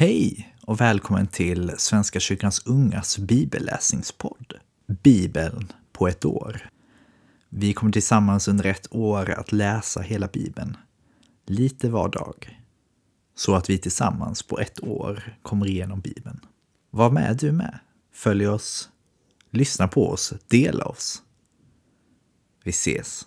Hej 0.00 0.54
och 0.62 0.80
välkommen 0.80 1.26
till 1.26 1.72
Svenska 1.78 2.20
kyrkans 2.20 2.66
ungas 2.66 3.18
bibelläsningspodd. 3.18 4.54
Bibeln 4.86 5.72
på 5.92 6.08
ett 6.08 6.24
år. 6.24 6.68
Vi 7.48 7.72
kommer 7.72 7.92
tillsammans 7.92 8.48
under 8.48 8.66
ett 8.66 8.94
år 8.94 9.30
att 9.30 9.52
läsa 9.52 10.00
hela 10.00 10.26
Bibeln, 10.26 10.76
lite 11.46 11.88
var 11.88 12.08
dag. 12.08 12.60
Så 13.34 13.54
att 13.54 13.70
vi 13.70 13.78
tillsammans 13.78 14.42
på 14.42 14.58
ett 14.58 14.80
år 14.84 15.38
kommer 15.42 15.66
igenom 15.66 16.00
Bibeln. 16.00 16.40
Var 16.90 17.10
med 17.10 17.36
du 17.36 17.52
med. 17.52 17.78
Följ 18.12 18.48
oss, 18.48 18.90
lyssna 19.50 19.88
på 19.88 20.10
oss, 20.10 20.32
dela 20.48 20.84
oss. 20.84 21.22
Vi 22.64 22.70
ses. 22.70 23.26